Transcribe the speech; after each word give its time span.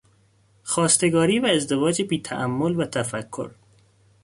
خواستگاری 0.63 1.39
و 1.39 1.45
ازدواج 1.45 2.01
بی 2.01 2.21
تامل 2.21 2.75
و 2.75 2.85
تفکر 2.85 3.51